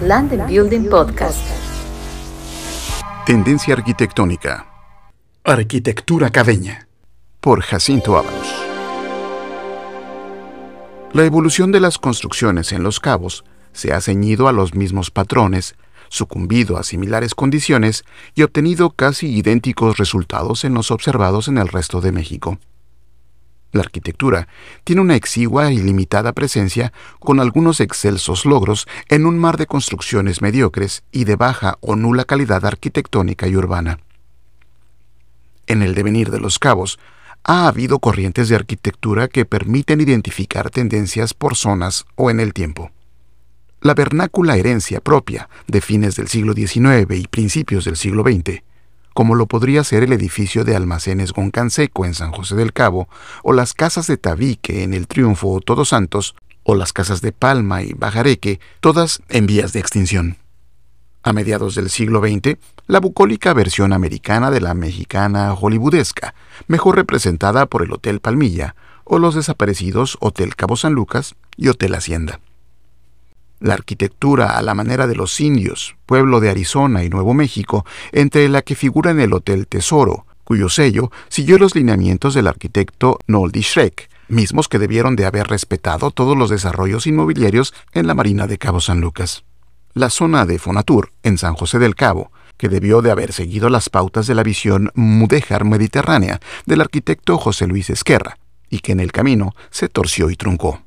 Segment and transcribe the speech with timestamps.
[0.00, 1.44] Land and Building Podcast.
[3.26, 4.64] Tendencia arquitectónica.
[5.42, 6.86] Arquitectura cabeña.
[7.40, 8.54] Por Jacinto Ábalos.
[11.12, 15.74] La evolución de las construcciones en los cabos se ha ceñido a los mismos patrones,
[16.10, 18.04] sucumbido a similares condiciones
[18.36, 22.60] y obtenido casi idénticos resultados en los observados en el resto de México.
[23.70, 24.48] La arquitectura
[24.84, 30.40] tiene una exigua y limitada presencia con algunos excelsos logros en un mar de construcciones
[30.40, 33.98] mediocres y de baja o nula calidad arquitectónica y urbana.
[35.66, 36.98] En el devenir de los cabos,
[37.44, 42.90] ha habido corrientes de arquitectura que permiten identificar tendencias por zonas o en el tiempo.
[43.80, 48.62] La vernácula herencia propia de fines del siglo XIX y principios del siglo XX
[49.18, 53.08] como lo podría ser el edificio de almacenes Goncanseco en San José del Cabo,
[53.42, 57.32] o las casas de Tabique en el Triunfo o Todos Santos, o las casas de
[57.32, 60.36] Palma y Bajareque, todas en vías de extinción.
[61.24, 66.36] A mediados del siglo XX, la bucólica versión americana de la mexicana hollywoodesca,
[66.68, 71.96] mejor representada por el Hotel Palmilla, o los desaparecidos Hotel Cabo San Lucas y Hotel
[71.96, 72.38] Hacienda.
[73.60, 78.48] La arquitectura a la manera de los indios, pueblo de Arizona y Nuevo México, entre
[78.48, 83.62] la que figura en el Hotel Tesoro, cuyo sello siguió los lineamientos del arquitecto Noldy
[83.62, 88.58] Schreck, mismos que debieron de haber respetado todos los desarrollos inmobiliarios en la Marina de
[88.58, 89.44] Cabo San Lucas.
[89.92, 93.88] La zona de Fonatur, en San José del Cabo, que debió de haber seguido las
[93.88, 98.38] pautas de la visión mudéjar mediterránea del arquitecto José Luis Esquerra,
[98.70, 100.82] y que en el camino se torció y truncó.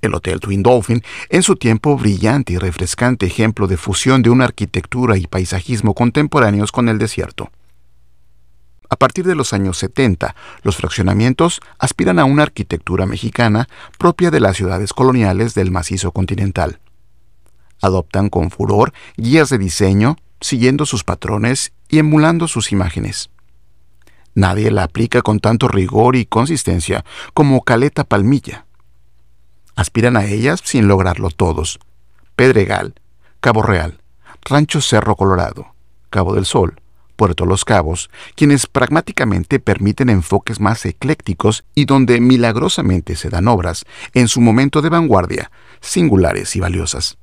[0.00, 4.44] El Hotel Twin Dolphin, en su tiempo brillante y refrescante ejemplo de fusión de una
[4.44, 7.50] arquitectura y paisajismo contemporáneos con el desierto.
[8.90, 14.40] A partir de los años 70, los fraccionamientos aspiran a una arquitectura mexicana propia de
[14.40, 16.80] las ciudades coloniales del macizo continental.
[17.80, 23.30] Adoptan con furor guías de diseño, siguiendo sus patrones y emulando sus imágenes.
[24.34, 28.66] Nadie la aplica con tanto rigor y consistencia como Caleta Palmilla,
[29.80, 31.80] aspiran a ellas sin lograrlo todos.
[32.36, 32.94] Pedregal,
[33.40, 34.02] Cabo Real,
[34.42, 35.74] Rancho Cerro Colorado,
[36.10, 36.80] Cabo del Sol,
[37.16, 43.86] Puerto Los Cabos, quienes pragmáticamente permiten enfoques más eclécticos y donde milagrosamente se dan obras,
[44.12, 47.16] en su momento de vanguardia, singulares y valiosas.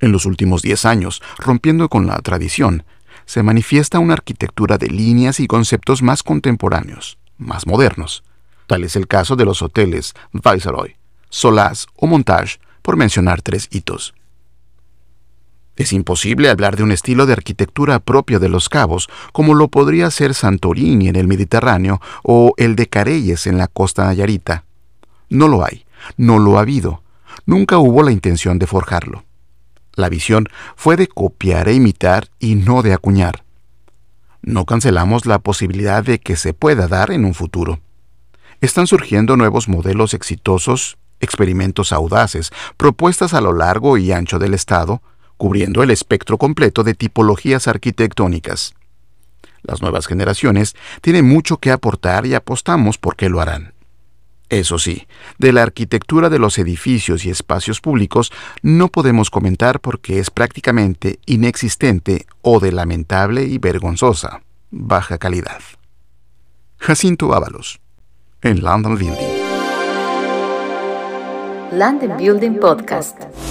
[0.00, 2.84] En los últimos diez años, rompiendo con la tradición,
[3.26, 8.24] se manifiesta una arquitectura de líneas y conceptos más contemporáneos, más modernos.
[8.66, 10.97] Tal es el caso de los hoteles Viceroy,
[11.28, 14.14] Solaz o Montage, por mencionar tres hitos.
[15.76, 20.10] Es imposible hablar de un estilo de arquitectura propio de los cabos, como lo podría
[20.10, 24.64] ser Santorini en el Mediterráneo o el de Careyes en la costa nayarita.
[25.28, 27.02] No lo hay, no lo ha habido,
[27.46, 29.24] nunca hubo la intención de forjarlo.
[29.94, 33.44] La visión fue de copiar e imitar y no de acuñar.
[34.42, 37.80] No cancelamos la posibilidad de que se pueda dar en un futuro.
[38.60, 45.02] Están surgiendo nuevos modelos exitosos experimentos audaces, propuestas a lo largo y ancho del Estado,
[45.36, 48.74] cubriendo el espectro completo de tipologías arquitectónicas.
[49.62, 53.74] Las nuevas generaciones tienen mucho que aportar y apostamos por qué lo harán.
[54.48, 55.06] Eso sí,
[55.38, 61.18] de la arquitectura de los edificios y espacios públicos no podemos comentar porque es prácticamente
[61.26, 65.60] inexistente o de lamentable y vergonzosa baja calidad.
[66.78, 67.80] Jacinto Ábalos,
[68.42, 69.37] en London Building.
[71.72, 73.47] Land and Building Podcast.